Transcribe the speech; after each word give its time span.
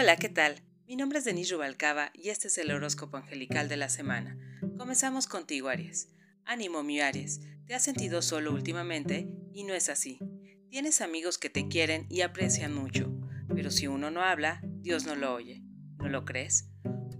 Hola, 0.00 0.16
¿qué 0.16 0.30
tal? 0.30 0.62
Mi 0.86 0.96
nombre 0.96 1.18
es 1.18 1.26
Denise 1.26 1.52
Rubalcaba 1.52 2.10
y 2.14 2.30
este 2.30 2.48
es 2.48 2.56
el 2.56 2.70
horóscopo 2.70 3.18
angelical 3.18 3.68
de 3.68 3.76
la 3.76 3.90
semana. 3.90 4.34
Comenzamos 4.78 5.26
contigo, 5.26 5.68
Aries. 5.68 6.08
Ánimo, 6.46 6.82
mi 6.82 7.00
Aries. 7.00 7.42
Te 7.66 7.74
has 7.74 7.82
sentido 7.82 8.22
solo 8.22 8.50
últimamente 8.50 9.28
y 9.52 9.64
no 9.64 9.74
es 9.74 9.90
así. 9.90 10.18
Tienes 10.70 11.02
amigos 11.02 11.36
que 11.36 11.50
te 11.50 11.68
quieren 11.68 12.06
y 12.08 12.22
aprecian 12.22 12.74
mucho, 12.74 13.12
pero 13.54 13.70
si 13.70 13.88
uno 13.88 14.10
no 14.10 14.22
habla, 14.22 14.62
Dios 14.64 15.04
no 15.04 15.16
lo 15.16 15.34
oye. 15.34 15.62
¿No 15.98 16.08
lo 16.08 16.24
crees? 16.24 16.70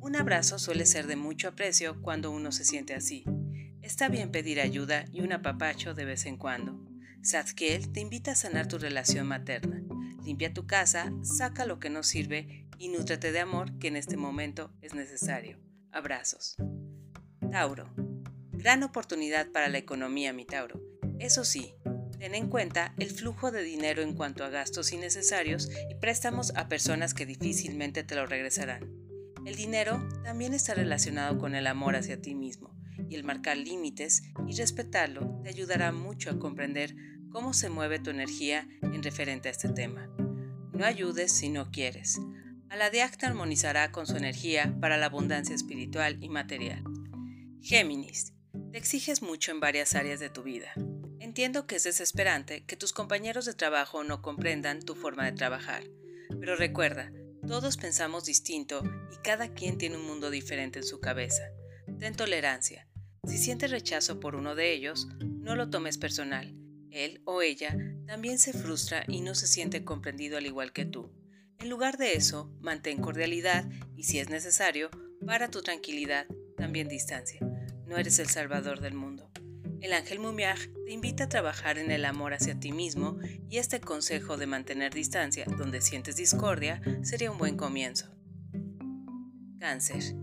Un 0.01 0.17
abrazo 0.17 0.59
suele 0.59 0.87
ser 0.87 1.07
de 1.07 1.17
mucho 1.17 1.49
aprecio 1.49 2.01
cuando 2.01 2.31
uno 2.31 2.51
se 2.51 2.65
siente 2.65 2.95
así. 2.95 3.27
Está 3.83 4.09
bien 4.09 4.31
pedir 4.31 4.59
ayuda 4.59 5.05
y 5.13 5.21
un 5.21 5.35
apapacho 5.35 5.93
de 5.93 6.07
vez 6.07 6.25
en 6.25 6.39
cuando. 6.39 6.83
Zadkiel 7.23 7.93
te 7.93 8.01
invita 8.01 8.33
a 8.33 8.37
sanar 8.37 8.69
tu 8.69 8.79
relación 8.79 9.27
materna. 9.29 9.83
Limpia 10.25 10.55
tu 10.55 10.67
casa, 10.67 11.13
saca 11.23 11.67
lo 11.67 11.79
que 11.79 11.91
no 11.91 12.03
sirve 12.03 12.69
y 12.81 12.89
nútrate 12.89 13.31
de 13.31 13.41
amor 13.41 13.79
que 13.79 13.89
en 13.89 13.97
este 13.97 14.17
momento 14.17 14.73
es 14.81 14.95
necesario. 14.95 15.59
Abrazos. 15.93 16.57
Tauro. 17.53 17.93
Gran 18.53 18.83
oportunidad 18.83 19.53
para 19.53 19.69
la 19.69 19.77
economía, 19.77 20.33
mi 20.33 20.47
Tauro. 20.47 20.81
Eso 21.19 21.45
sí, 21.45 21.75
ten 22.19 22.35
en 22.35 22.49
cuenta 22.49 22.95
el 22.99 23.11
flujo 23.11 23.51
de 23.51 23.63
dinero 23.63 24.01
en 24.01 24.15
cuanto 24.15 24.45
a 24.45 24.49
gastos 24.49 24.93
innecesarios 24.93 25.69
y 25.91 25.97
préstamos 25.97 26.55
a 26.57 26.69
personas 26.69 27.13
que 27.13 27.27
difícilmente 27.27 28.03
te 28.03 28.15
lo 28.15 28.25
regresarán. 28.25 28.91
El 29.45 29.57
dinero 29.57 30.09
también 30.25 30.55
está 30.55 30.73
relacionado 30.73 31.37
con 31.37 31.55
el 31.55 31.67
amor 31.67 31.97
hacia 31.97 32.23
ti 32.23 32.35
mismo 32.35 32.75
y 33.11 33.15
el 33.15 33.25
marcar 33.25 33.59
límites 33.59 34.23
y 34.49 34.57
respetarlo 34.57 35.39
te 35.43 35.51
ayudará 35.51 35.93
mucho 35.93 36.31
a 36.31 36.39
comprender 36.39 36.97
cómo 37.31 37.53
se 37.53 37.69
mueve 37.69 37.99
tu 37.99 38.09
energía 38.09 38.67
en 38.81 39.03
referente 39.03 39.49
a 39.49 39.53
este 39.53 39.69
tema. 39.69 40.09
No 40.73 40.87
ayudes 40.87 41.31
si 41.31 41.51
no 41.51 41.71
quieres. 41.71 42.19
Aladiac 42.71 43.17
te 43.17 43.27
armonizará 43.27 43.91
con 43.91 44.07
su 44.07 44.17
energía 44.17 44.77
para 44.81 44.97
la 44.97 45.07
abundancia 45.07 45.57
espiritual 45.57 46.23
y 46.23 46.29
material. 46.29 46.85
Géminis, 47.61 48.33
te 48.71 48.79
exiges 48.79 49.23
mucho 49.23 49.51
en 49.51 49.59
varias 49.59 49.97
áreas 49.97 50.21
de 50.21 50.31
tu 50.31 50.45
vida. 50.45 50.73
Entiendo 51.19 51.67
que 51.67 51.77
es 51.77 51.83
desesperante 51.83 52.65
que 52.65 52.77
tus 52.77 52.93
compañeros 52.93 53.45
de 53.45 53.55
trabajo 53.55 54.05
no 54.05 54.23
comprendan 54.23 54.83
tu 54.83 54.95
forma 54.95 55.25
de 55.25 55.33
trabajar, 55.33 55.83
pero 56.39 56.55
recuerda, 56.55 57.13
todos 57.47 57.77
pensamos 57.77 58.25
distinto 58.25 58.85
y 59.13 59.17
cada 59.17 59.53
quien 59.53 59.77
tiene 59.77 59.97
un 59.97 60.07
mundo 60.07 60.31
diferente 60.31 60.79
en 60.79 60.87
su 60.87 61.01
cabeza. 61.01 61.43
Ten 61.99 62.15
tolerancia, 62.15 62.87
si 63.27 63.37
sientes 63.37 63.73
rechazo 63.73 64.21
por 64.21 64.37
uno 64.37 64.55
de 64.55 64.73
ellos, 64.73 65.09
no 65.19 65.57
lo 65.57 65.69
tomes 65.71 65.99
personal. 65.99 66.55
Él 66.91 67.21
o 67.25 67.43
ella 67.43 67.77
también 68.07 68.39
se 68.39 68.53
frustra 68.53 69.05
y 69.09 69.21
no 69.23 69.35
se 69.35 69.49
siente 69.49 69.85
comprendido 69.85 70.39
al 70.39 70.47
igual 70.47 70.73
que 70.73 70.85
tú. 70.85 71.13
En 71.61 71.69
lugar 71.69 71.99
de 71.99 72.15
eso, 72.15 72.51
mantén 72.63 73.03
cordialidad 73.03 73.69
y 73.95 74.05
si 74.05 74.19
es 74.19 74.31
necesario, 74.31 74.89
para 75.27 75.51
tu 75.51 75.61
tranquilidad, 75.61 76.27
también 76.57 76.89
distancia. 76.89 77.41
No 77.87 77.99
eres 77.99 78.19
el 78.19 78.31
salvador 78.31 78.81
del 78.81 78.95
mundo. 78.95 79.31
El 79.83 79.93
ángel 79.93 80.21
Mumiaj 80.21 80.59
te 80.87 80.93
invita 80.93 81.25
a 81.25 81.29
trabajar 81.29 81.77
en 81.77 81.91
el 81.91 82.07
amor 82.07 82.33
hacia 82.33 82.59
ti 82.59 82.73
mismo 82.73 83.19
y 83.51 83.59
este 83.59 83.79
consejo 83.79 84.39
de 84.39 84.47
mantener 84.47 84.95
distancia 84.95 85.45
donde 85.59 85.83
sientes 85.83 86.17
discordia 86.17 86.81
sería 87.03 87.31
un 87.31 87.37
buen 87.37 87.59
comienzo. 87.59 88.11
Cáncer. 89.59 90.15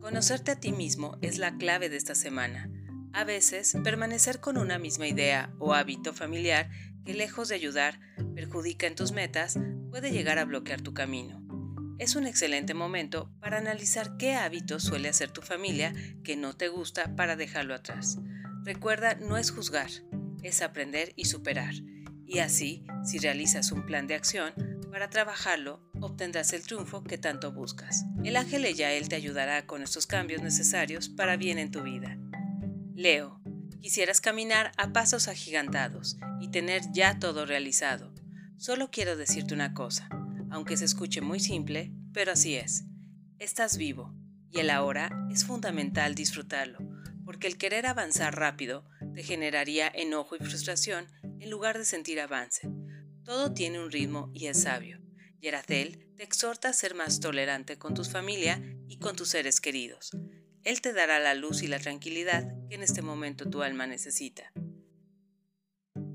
Conocerte 0.00 0.52
a 0.52 0.60
ti 0.60 0.72
mismo 0.72 1.18
es 1.20 1.36
la 1.36 1.58
clave 1.58 1.90
de 1.90 1.98
esta 1.98 2.14
semana. 2.14 2.70
A 3.12 3.24
veces, 3.24 3.76
permanecer 3.84 4.40
con 4.40 4.56
una 4.56 4.78
misma 4.78 5.06
idea 5.06 5.52
o 5.58 5.74
hábito 5.74 6.14
familiar 6.14 6.70
que 7.04 7.12
lejos 7.12 7.48
de 7.48 7.54
ayudar 7.54 8.00
perjudica 8.34 8.86
en 8.86 8.94
tus 8.94 9.12
metas 9.12 9.58
puede 9.96 10.12
llegar 10.12 10.38
a 10.38 10.44
bloquear 10.44 10.82
tu 10.82 10.92
camino. 10.92 11.42
Es 11.98 12.16
un 12.16 12.26
excelente 12.26 12.74
momento 12.74 13.32
para 13.40 13.56
analizar 13.56 14.18
qué 14.18 14.34
hábitos 14.34 14.82
suele 14.82 15.08
hacer 15.08 15.30
tu 15.30 15.40
familia 15.40 15.94
que 16.22 16.36
no 16.36 16.54
te 16.54 16.68
gusta 16.68 17.16
para 17.16 17.34
dejarlo 17.34 17.74
atrás. 17.74 18.18
Recuerda, 18.62 19.14
no 19.14 19.38
es 19.38 19.50
juzgar, 19.50 19.88
es 20.42 20.60
aprender 20.60 21.14
y 21.16 21.24
superar. 21.24 21.72
Y 22.26 22.40
así, 22.40 22.84
si 23.06 23.18
realizas 23.18 23.72
un 23.72 23.86
plan 23.86 24.06
de 24.06 24.16
acción, 24.16 24.52
para 24.90 25.08
trabajarlo, 25.08 25.80
obtendrás 26.02 26.52
el 26.52 26.66
triunfo 26.66 27.02
que 27.02 27.16
tanto 27.16 27.52
buscas. 27.52 28.04
El 28.22 28.36
ángel 28.36 28.66
Eyael 28.66 29.08
te 29.08 29.16
ayudará 29.16 29.64
con 29.64 29.82
estos 29.82 30.06
cambios 30.06 30.42
necesarios 30.42 31.08
para 31.08 31.38
bien 31.38 31.58
en 31.58 31.70
tu 31.70 31.82
vida. 31.82 32.18
Leo, 32.94 33.40
quisieras 33.80 34.20
caminar 34.20 34.72
a 34.76 34.92
pasos 34.92 35.26
agigantados 35.26 36.18
y 36.38 36.50
tener 36.50 36.82
ya 36.92 37.18
todo 37.18 37.46
realizado. 37.46 38.15
Solo 38.58 38.90
quiero 38.90 39.16
decirte 39.16 39.52
una 39.52 39.74
cosa, 39.74 40.08
aunque 40.50 40.78
se 40.78 40.86
escuche 40.86 41.20
muy 41.20 41.40
simple, 41.40 41.92
pero 42.14 42.32
así 42.32 42.56
es. 42.56 42.84
Estás 43.38 43.76
vivo 43.76 44.14
y 44.50 44.60
el 44.60 44.70
ahora 44.70 45.10
es 45.30 45.44
fundamental 45.44 46.14
disfrutarlo, 46.14 46.78
porque 47.26 47.48
el 47.48 47.58
querer 47.58 47.86
avanzar 47.86 48.34
rápido 48.34 48.88
te 49.14 49.22
generaría 49.22 49.88
enojo 49.94 50.36
y 50.36 50.38
frustración 50.38 51.06
en 51.22 51.50
lugar 51.50 51.76
de 51.76 51.84
sentir 51.84 52.18
avance. 52.18 52.66
Todo 53.24 53.52
tiene 53.52 53.78
un 53.78 53.90
ritmo 53.90 54.30
y 54.32 54.46
es 54.46 54.62
sabio. 54.62 55.00
Yeracel 55.38 56.14
te 56.16 56.22
exhorta 56.22 56.70
a 56.70 56.72
ser 56.72 56.94
más 56.94 57.20
tolerante 57.20 57.78
con 57.78 57.92
tu 57.92 58.04
familia 58.04 58.62
y 58.88 58.98
con 58.98 59.16
tus 59.16 59.28
seres 59.28 59.60
queridos. 59.60 60.16
Él 60.64 60.80
te 60.80 60.94
dará 60.94 61.20
la 61.20 61.34
luz 61.34 61.62
y 61.62 61.68
la 61.68 61.78
tranquilidad 61.78 62.48
que 62.70 62.76
en 62.76 62.82
este 62.82 63.02
momento 63.02 63.50
tu 63.50 63.62
alma 63.62 63.86
necesita. 63.86 64.50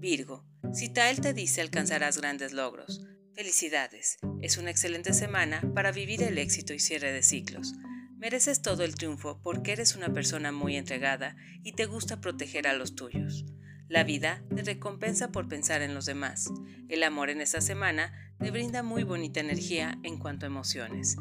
Virgo, 0.01 0.43
si 0.73 0.89
Tael 0.89 1.21
te 1.21 1.31
dice 1.31 1.61
alcanzarás 1.61 2.17
grandes 2.17 2.53
logros. 2.53 3.05
Felicidades, 3.35 4.17
es 4.41 4.57
una 4.57 4.71
excelente 4.71 5.13
semana 5.13 5.61
para 5.75 5.91
vivir 5.91 6.23
el 6.23 6.39
éxito 6.39 6.73
y 6.73 6.79
cierre 6.79 7.13
de 7.13 7.21
ciclos. 7.21 7.75
Mereces 8.17 8.63
todo 8.63 8.83
el 8.83 8.95
triunfo 8.95 9.39
porque 9.43 9.73
eres 9.73 9.95
una 9.95 10.11
persona 10.11 10.51
muy 10.51 10.75
entregada 10.75 11.35
y 11.61 11.73
te 11.73 11.85
gusta 11.85 12.19
proteger 12.19 12.65
a 12.65 12.73
los 12.73 12.95
tuyos. 12.95 13.45
La 13.89 14.03
vida 14.03 14.43
te 14.55 14.63
recompensa 14.63 15.31
por 15.31 15.47
pensar 15.47 15.83
en 15.83 15.93
los 15.93 16.07
demás. 16.07 16.49
El 16.89 17.03
amor 17.03 17.29
en 17.29 17.39
esta 17.39 17.61
semana 17.61 18.33
te 18.39 18.49
brinda 18.49 18.81
muy 18.81 19.03
bonita 19.03 19.39
energía 19.39 19.99
en 20.01 20.17
cuanto 20.17 20.47
a 20.47 20.49
emociones. 20.49 21.15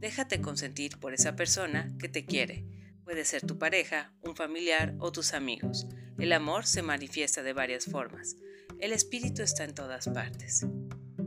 Déjate 0.00 0.40
consentir 0.40 0.98
por 0.98 1.14
esa 1.14 1.36
persona 1.36 1.94
que 2.00 2.08
te 2.08 2.26
quiere. 2.26 2.64
Puede 3.04 3.24
ser 3.24 3.46
tu 3.46 3.58
pareja, 3.58 4.12
un 4.22 4.34
familiar 4.34 4.96
o 4.98 5.12
tus 5.12 5.34
amigos. 5.34 5.86
El 6.18 6.32
amor 6.32 6.64
se 6.66 6.82
manifiesta 6.82 7.42
de 7.42 7.52
varias 7.52 7.86
formas. 7.86 8.36
El 8.78 8.92
espíritu 8.92 9.42
está 9.42 9.64
en 9.64 9.74
todas 9.74 10.08
partes. 10.08 10.66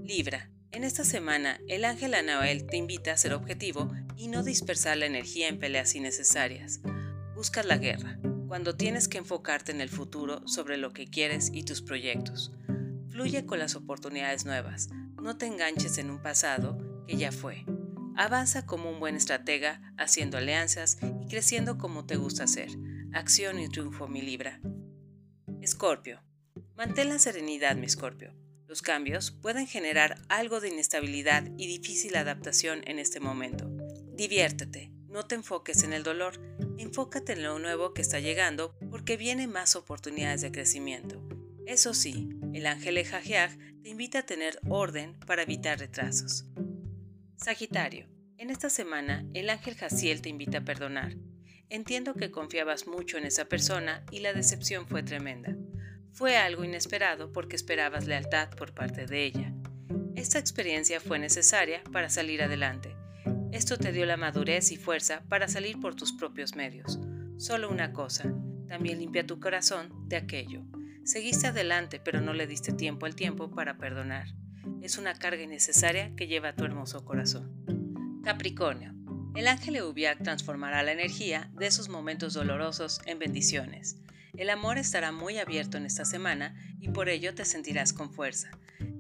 Libra. 0.04 0.50
En 0.72 0.84
esta 0.84 1.04
semana, 1.04 1.60
el 1.68 1.86
ángel 1.86 2.14
Anael 2.14 2.66
te 2.66 2.78
invita 2.78 3.12
a 3.12 3.18
ser 3.18 3.34
objetivo 3.34 3.92
y 4.16 4.28
no 4.28 4.44
dispersar 4.44 4.98
la 4.98 5.06
energía 5.06 5.48
en 5.48 5.60
peleas 5.60 5.96
innecesarias. 5.96 6.82
Buscas 7.36 7.66
la 7.66 7.78
guerra, 7.78 8.20
cuando 8.48 8.76
tienes 8.76 9.08
que 9.08 9.18
enfocarte 9.18 9.72
en 9.72 9.82
el 9.82 9.90
futuro 9.90 10.48
sobre 10.48 10.78
lo 10.78 10.94
que 10.94 11.08
quieres 11.08 11.52
y 11.54 11.64
tus 11.64 11.82
proyectos. 11.82 12.52
Fluye 13.10 13.46
con 13.46 13.60
las 13.60 13.76
oportunidades 13.76 14.46
nuevas, 14.46 14.90
no 15.22 15.38
te 15.38 15.48
enganches 15.48 15.98
en 15.98 16.10
un 16.10 16.22
pasado 16.22 16.78
que 17.08 17.18
ya 17.18 17.32
fue. 17.32 17.66
Avanza 18.16 18.66
como 18.66 18.90
un 18.90 19.00
buen 19.00 19.16
estratega, 19.16 19.94
haciendo 19.98 20.38
alianzas 20.38 20.98
y 21.22 21.28
creciendo 21.28 21.78
como 21.78 22.06
te 22.06 22.16
gusta 22.16 22.44
hacer. 22.46 22.70
Acción 23.14 23.60
y 23.60 23.70
triunfo, 23.70 24.08
mi 24.08 24.22
Libra. 24.22 24.60
Escorpio. 25.68 26.24
Mantén 26.78 27.10
la 27.10 27.20
serenidad, 27.20 27.76
mi 27.76 27.88
Escorpio. 27.88 28.34
Los 28.68 28.82
cambios 28.82 29.32
pueden 29.32 29.68
generar 29.68 30.18
algo 30.30 30.62
de 30.62 30.70
inestabilidad 30.70 31.44
y 31.58 31.68
difícil 31.68 32.16
adaptación 32.16 32.84
en 32.86 33.00
este 33.00 33.20
momento. 33.20 33.70
Diviértete, 34.16 34.94
no 35.10 35.26
te 35.26 35.36
enfoques 35.36 35.84
en 35.84 35.92
el 35.92 36.04
dolor, 36.04 36.40
enfócate 36.78 37.34
en 37.34 37.44
lo 37.44 37.60
nuevo 37.60 37.94
que 37.94 38.02
está 38.02 38.22
llegando 38.22 38.78
porque 38.90 39.18
vienen 39.18 39.52
más 39.52 39.76
oportunidades 39.76 40.40
de 40.40 40.54
crecimiento. 40.54 41.22
Eso 41.66 41.94
sí, 41.94 42.30
el 42.54 42.66
ángel 42.66 42.98
Ejajiaj 42.98 43.58
te 43.84 43.90
invita 43.90 44.20
a 44.20 44.26
tener 44.26 44.62
orden 44.70 45.20
para 45.20 45.42
evitar 45.42 45.80
retrasos. 45.80 46.46
Sagitario, 47.36 48.08
en 48.38 48.52
esta 48.52 48.70
semana 48.70 49.26
el 49.34 49.50
ángel 49.50 49.76
Jaciel 49.76 50.22
te 50.22 50.30
invita 50.30 50.60
a 50.60 50.64
perdonar. 50.64 51.18
Entiendo 51.70 52.14
que 52.14 52.32
confiabas 52.32 52.88
mucho 52.88 53.18
en 53.18 53.26
esa 53.26 53.46
persona 53.46 54.04
y 54.12 54.20
la 54.20 54.34
decepción 54.34 54.88
fue 54.88 55.04
tremenda. 55.04 55.56
Fue 56.12 56.38
algo 56.38 56.64
inesperado 56.64 57.32
porque 57.32 57.56
esperabas 57.56 58.08
lealtad 58.08 58.50
por 58.52 58.74
parte 58.74 59.06
de 59.06 59.26
ella. 59.26 59.54
Esta 60.16 60.40
experiencia 60.40 61.00
fue 61.00 61.20
necesaria 61.20 61.84
para 61.92 62.10
salir 62.10 62.42
adelante 62.42 62.96
esto 63.52 63.78
te 63.78 63.94
dio 63.94 64.06
la 64.06 64.18
madurez 64.18 64.72
y 64.72 64.78
fuerza 64.78 65.24
para 65.30 65.48
salir 65.48 65.80
por 65.80 65.96
tus 65.96 66.12
propios 66.12 66.56
medios. 66.56 67.00
Solo 67.38 67.70
una 67.70 67.94
cosa, 67.94 68.32
también 68.68 69.00
limpia 69.00 69.26
tu 69.26 69.40
corazón 69.40 69.90
de 70.08 70.18
aquello. 70.18 70.64
Seguiste 71.06 71.48
adelante, 71.48 72.02
pero 72.04 72.20
no 72.20 72.34
le 72.34 72.46
diste 72.46 72.74
tiempo 72.74 73.06
al 73.06 73.16
tiempo 73.16 73.50
para 73.50 73.78
perdonar. 73.78 74.28
Es 74.82 74.98
una 74.98 75.14
carga 75.16 75.42
innecesaria 75.42 76.14
que 76.16 76.28
lleva 76.28 76.56
tu 76.56 76.66
hermoso 76.66 77.06
corazón. 77.06 78.22
Capricornio. 78.24 78.97
El 79.36 79.48
ángel 79.48 79.76
Eubiac 79.76 80.24
transformará 80.24 80.84
la 80.84 80.92
energía 80.92 81.50
de 81.54 81.68
esos 81.68 81.90
momentos 81.90 82.34
dolorosos 82.34 83.02
en 83.06 83.20
bendiciones. 83.20 83.98
El 84.36 84.50
amor 84.50 84.78
estará 84.78 85.12
muy 85.12 85.40
abierto 85.40 85.78
en 85.78 85.86
esta 85.86 86.06
semana 86.06 86.56
y 86.80 86.90
por 86.90 87.10
ello 87.10 87.34
te 87.34 87.46
sentirás 87.46 87.94
con 87.94 88.12
fuerza. 88.12 88.52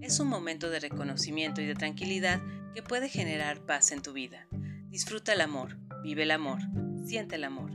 Es 0.01 0.19
un 0.19 0.27
momento 0.27 0.69
de 0.69 0.79
reconocimiento 0.79 1.61
y 1.61 1.65
de 1.65 1.75
tranquilidad 1.75 2.41
que 2.73 2.81
puede 2.81 3.09
generar 3.09 3.65
paz 3.65 3.91
en 3.91 4.01
tu 4.01 4.13
vida. 4.13 4.47
Disfruta 4.89 5.33
el 5.33 5.41
amor, 5.41 5.77
vive 6.01 6.23
el 6.23 6.31
amor, 6.31 6.59
siente 7.05 7.35
el 7.35 7.43
amor. 7.43 7.71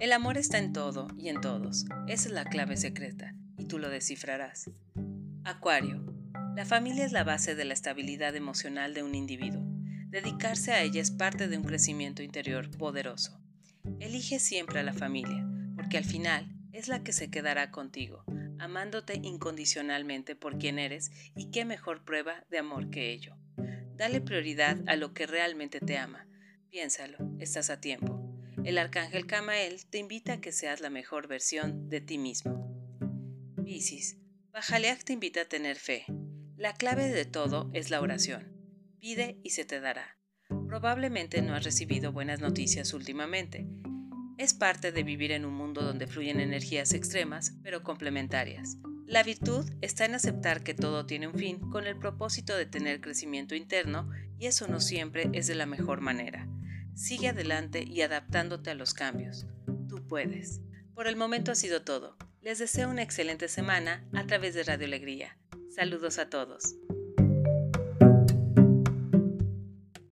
El 0.00 0.12
amor 0.12 0.36
está 0.36 0.58
en 0.58 0.72
todo 0.72 1.08
y 1.16 1.28
en 1.28 1.40
todos. 1.40 1.86
Esa 2.08 2.28
es 2.28 2.34
la 2.34 2.44
clave 2.44 2.76
secreta 2.76 3.34
y 3.56 3.66
tú 3.66 3.78
lo 3.78 3.88
descifrarás. 3.88 4.70
Acuario. 5.44 6.04
La 6.56 6.66
familia 6.66 7.04
es 7.04 7.12
la 7.12 7.24
base 7.24 7.54
de 7.54 7.64
la 7.64 7.72
estabilidad 7.72 8.36
emocional 8.36 8.92
de 8.92 9.02
un 9.02 9.14
individuo. 9.14 9.71
Dedicarse 10.12 10.72
a 10.72 10.82
ella 10.82 11.00
es 11.00 11.10
parte 11.10 11.48
de 11.48 11.56
un 11.56 11.64
crecimiento 11.64 12.22
interior 12.22 12.70
poderoso. 12.76 13.40
Elige 13.98 14.40
siempre 14.40 14.78
a 14.78 14.82
la 14.82 14.92
familia, 14.92 15.48
porque 15.74 15.96
al 15.96 16.04
final 16.04 16.54
es 16.70 16.88
la 16.88 17.02
que 17.02 17.14
se 17.14 17.30
quedará 17.30 17.70
contigo, 17.70 18.22
amándote 18.58 19.14
incondicionalmente 19.22 20.36
por 20.36 20.58
quien 20.58 20.78
eres 20.78 21.10
y 21.34 21.50
qué 21.50 21.64
mejor 21.64 22.04
prueba 22.04 22.44
de 22.50 22.58
amor 22.58 22.90
que 22.90 23.10
ello. 23.10 23.38
Dale 23.96 24.20
prioridad 24.20 24.76
a 24.86 24.96
lo 24.96 25.14
que 25.14 25.26
realmente 25.26 25.80
te 25.80 25.96
ama. 25.96 26.26
Piénsalo, 26.68 27.16
estás 27.38 27.70
a 27.70 27.80
tiempo. 27.80 28.20
El 28.64 28.76
arcángel 28.76 29.26
Camael 29.26 29.86
te 29.86 29.96
invita 29.96 30.34
a 30.34 30.40
que 30.42 30.52
seas 30.52 30.82
la 30.82 30.90
mejor 30.90 31.26
versión 31.26 31.88
de 31.88 32.02
ti 32.02 32.18
mismo. 32.18 32.68
Piscis, 33.64 34.18
Bajaleak 34.52 35.04
te 35.04 35.14
invita 35.14 35.40
a 35.40 35.48
tener 35.48 35.76
fe. 35.78 36.04
La 36.58 36.74
clave 36.74 37.08
de 37.08 37.24
todo 37.24 37.70
es 37.72 37.88
la 37.88 38.02
oración. 38.02 38.51
Pide 39.02 39.40
y 39.42 39.50
se 39.50 39.64
te 39.64 39.80
dará. 39.80 40.16
Probablemente 40.68 41.42
no 41.42 41.56
has 41.56 41.64
recibido 41.64 42.12
buenas 42.12 42.38
noticias 42.38 42.94
últimamente. 42.94 43.66
Es 44.38 44.54
parte 44.54 44.92
de 44.92 45.02
vivir 45.02 45.32
en 45.32 45.44
un 45.44 45.54
mundo 45.54 45.82
donde 45.82 46.06
fluyen 46.06 46.38
energías 46.38 46.92
extremas, 46.92 47.52
pero 47.64 47.82
complementarias. 47.82 48.76
La 49.08 49.24
virtud 49.24 49.68
está 49.80 50.04
en 50.04 50.14
aceptar 50.14 50.62
que 50.62 50.74
todo 50.74 51.04
tiene 51.04 51.26
un 51.26 51.34
fin 51.34 51.58
con 51.58 51.88
el 51.88 51.98
propósito 51.98 52.56
de 52.56 52.64
tener 52.64 53.00
crecimiento 53.00 53.56
interno 53.56 54.08
y 54.38 54.46
eso 54.46 54.68
no 54.68 54.78
siempre 54.78 55.28
es 55.32 55.48
de 55.48 55.56
la 55.56 55.66
mejor 55.66 56.00
manera. 56.00 56.48
Sigue 56.94 57.30
adelante 57.30 57.82
y 57.84 58.02
adaptándote 58.02 58.70
a 58.70 58.76
los 58.76 58.94
cambios. 58.94 59.46
Tú 59.88 60.06
puedes. 60.06 60.60
Por 60.94 61.08
el 61.08 61.16
momento 61.16 61.50
ha 61.50 61.56
sido 61.56 61.82
todo. 61.82 62.16
Les 62.40 62.60
deseo 62.60 62.88
una 62.88 63.02
excelente 63.02 63.48
semana 63.48 64.08
a 64.12 64.24
través 64.28 64.54
de 64.54 64.62
Radio 64.62 64.86
Alegría. 64.86 65.36
Saludos 65.74 66.20
a 66.20 66.30
todos. 66.30 66.76